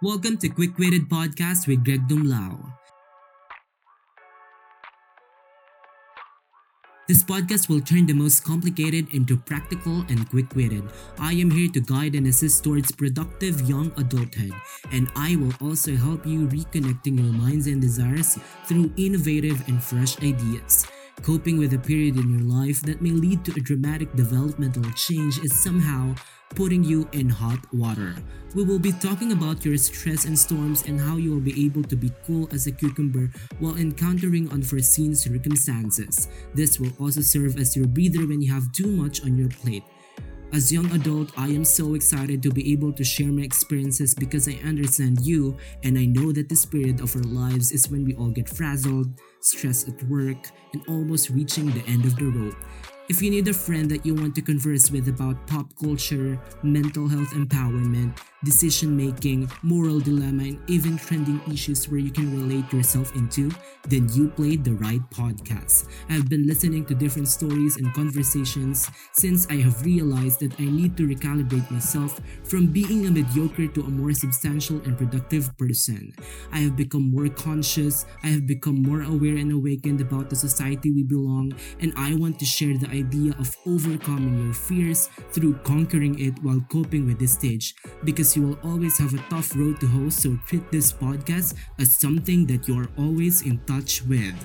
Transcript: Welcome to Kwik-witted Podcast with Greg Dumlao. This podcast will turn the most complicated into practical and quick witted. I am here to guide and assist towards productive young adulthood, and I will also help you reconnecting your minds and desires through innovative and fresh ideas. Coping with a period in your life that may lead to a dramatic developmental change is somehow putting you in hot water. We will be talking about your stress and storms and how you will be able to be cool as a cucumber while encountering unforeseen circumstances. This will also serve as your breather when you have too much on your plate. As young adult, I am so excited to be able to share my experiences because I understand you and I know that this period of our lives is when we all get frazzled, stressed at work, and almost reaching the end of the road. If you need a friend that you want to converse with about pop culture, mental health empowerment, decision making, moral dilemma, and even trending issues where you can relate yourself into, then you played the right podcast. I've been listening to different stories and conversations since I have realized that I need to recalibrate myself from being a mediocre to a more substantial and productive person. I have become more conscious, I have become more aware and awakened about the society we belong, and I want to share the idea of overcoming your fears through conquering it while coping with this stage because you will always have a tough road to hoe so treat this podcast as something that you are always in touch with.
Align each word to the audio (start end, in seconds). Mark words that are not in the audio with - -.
Welcome 0.00 0.38
to 0.38 0.48
Kwik-witted 0.48 1.08
Podcast 1.08 1.66
with 1.66 1.84
Greg 1.84 2.06
Dumlao. 2.06 2.54
This 7.08 7.24
podcast 7.24 7.68
will 7.68 7.80
turn 7.80 8.06
the 8.06 8.12
most 8.12 8.44
complicated 8.44 9.12
into 9.12 9.36
practical 9.36 10.04
and 10.08 10.30
quick 10.30 10.54
witted. 10.54 10.84
I 11.18 11.32
am 11.32 11.50
here 11.50 11.68
to 11.70 11.80
guide 11.80 12.14
and 12.14 12.28
assist 12.28 12.62
towards 12.62 12.92
productive 12.92 13.62
young 13.62 13.90
adulthood, 13.96 14.52
and 14.92 15.10
I 15.16 15.34
will 15.34 15.54
also 15.60 15.96
help 15.96 16.24
you 16.24 16.46
reconnecting 16.46 17.18
your 17.18 17.32
minds 17.32 17.66
and 17.66 17.80
desires 17.80 18.38
through 18.66 18.92
innovative 18.96 19.66
and 19.66 19.82
fresh 19.82 20.16
ideas. 20.22 20.86
Coping 21.22 21.58
with 21.58 21.74
a 21.74 21.78
period 21.78 22.16
in 22.16 22.30
your 22.30 22.46
life 22.46 22.80
that 22.82 23.02
may 23.02 23.10
lead 23.10 23.44
to 23.44 23.52
a 23.56 23.60
dramatic 23.60 24.14
developmental 24.14 24.84
change 24.92 25.38
is 25.38 25.52
somehow 25.54 26.14
putting 26.54 26.82
you 26.82 27.08
in 27.12 27.28
hot 27.28 27.58
water. 27.74 28.14
We 28.54 28.64
will 28.64 28.78
be 28.78 28.92
talking 28.92 29.32
about 29.32 29.64
your 29.64 29.76
stress 29.76 30.24
and 30.24 30.38
storms 30.38 30.84
and 30.86 30.98
how 30.98 31.16
you 31.16 31.30
will 31.30 31.40
be 31.40 31.66
able 31.66 31.82
to 31.84 31.96
be 31.96 32.10
cool 32.26 32.48
as 32.52 32.66
a 32.66 32.72
cucumber 32.72 33.30
while 33.58 33.76
encountering 33.76 34.50
unforeseen 34.50 35.14
circumstances. 35.14 36.28
This 36.54 36.80
will 36.80 36.92
also 36.98 37.20
serve 37.20 37.58
as 37.58 37.76
your 37.76 37.86
breather 37.86 38.26
when 38.26 38.40
you 38.40 38.52
have 38.52 38.72
too 38.72 38.86
much 38.86 39.22
on 39.22 39.36
your 39.36 39.50
plate. 39.50 39.84
As 40.50 40.72
young 40.72 40.90
adult, 40.92 41.30
I 41.36 41.48
am 41.48 41.62
so 41.62 41.92
excited 41.92 42.42
to 42.42 42.50
be 42.50 42.72
able 42.72 42.90
to 42.94 43.04
share 43.04 43.30
my 43.30 43.42
experiences 43.42 44.14
because 44.14 44.48
I 44.48 44.58
understand 44.64 45.20
you 45.20 45.58
and 45.84 45.98
I 45.98 46.06
know 46.06 46.32
that 46.32 46.48
this 46.48 46.64
period 46.64 47.00
of 47.00 47.14
our 47.14 47.22
lives 47.22 47.70
is 47.70 47.90
when 47.90 48.02
we 48.02 48.14
all 48.14 48.30
get 48.30 48.48
frazzled, 48.48 49.08
stressed 49.40 49.88
at 49.88 50.02
work, 50.04 50.48
and 50.72 50.82
almost 50.88 51.28
reaching 51.28 51.66
the 51.70 51.84
end 51.86 52.06
of 52.06 52.16
the 52.16 52.30
road. 52.30 52.56
If 53.08 53.22
you 53.22 53.30
need 53.30 53.48
a 53.48 53.54
friend 53.54 53.90
that 53.90 54.04
you 54.04 54.14
want 54.14 54.34
to 54.34 54.42
converse 54.42 54.90
with 54.90 55.08
about 55.08 55.46
pop 55.46 55.72
culture, 55.80 56.38
mental 56.62 57.08
health 57.08 57.32
empowerment, 57.32 58.18
decision 58.44 58.94
making, 58.94 59.50
moral 59.62 59.98
dilemma, 59.98 60.44
and 60.44 60.58
even 60.68 60.98
trending 60.98 61.40
issues 61.50 61.88
where 61.88 61.98
you 61.98 62.10
can 62.10 62.30
relate 62.30 62.70
yourself 62.70 63.16
into, 63.16 63.50
then 63.88 64.08
you 64.12 64.28
played 64.28 64.62
the 64.62 64.74
right 64.74 65.00
podcast. 65.10 65.88
I've 66.10 66.28
been 66.28 66.46
listening 66.46 66.84
to 66.84 66.94
different 66.94 67.28
stories 67.28 67.78
and 67.78 67.92
conversations 67.94 68.90
since 69.12 69.46
I 69.48 69.56
have 69.56 69.82
realized 69.86 70.40
that 70.40 70.60
I 70.60 70.66
need 70.66 70.96
to 70.98 71.08
recalibrate 71.08 71.70
myself 71.70 72.20
from 72.44 72.66
being 72.66 73.06
a 73.06 73.10
mediocre 73.10 73.68
to 73.68 73.80
a 73.80 73.88
more 73.88 74.12
substantial 74.12 74.82
and 74.84 74.98
productive 74.98 75.56
person. 75.56 76.12
I 76.52 76.58
have 76.58 76.76
become 76.76 77.10
more 77.10 77.28
conscious, 77.28 78.04
I 78.22 78.28
have 78.28 78.46
become 78.46 78.82
more 78.82 79.00
aware 79.00 79.36
and 79.36 79.50
awakened 79.50 80.02
about 80.02 80.28
the 80.28 80.36
society 80.36 80.92
we 80.92 81.02
belong, 81.02 81.54
and 81.80 81.94
I 81.96 82.14
want 82.14 82.38
to 82.40 82.44
share 82.44 82.76
the 82.76 82.97
idea 82.98 83.34
of 83.38 83.56
overcoming 83.66 84.44
your 84.44 84.54
fears 84.54 85.08
through 85.32 85.54
conquering 85.64 86.18
it 86.18 86.34
while 86.42 86.60
coping 86.68 87.06
with 87.06 87.18
this 87.18 87.32
stage 87.32 87.74
because 88.04 88.36
you 88.36 88.42
will 88.42 88.58
always 88.64 88.98
have 88.98 89.14
a 89.14 89.24
tough 89.30 89.54
road 89.56 89.80
to 89.80 89.86
hoe 89.86 90.10
so 90.10 90.38
treat 90.46 90.70
this 90.70 90.92
podcast 90.92 91.54
as 91.78 91.98
something 91.98 92.46
that 92.46 92.68
you 92.68 92.78
are 92.78 92.88
always 92.98 93.42
in 93.42 93.58
touch 93.66 94.02
with. 94.04 94.36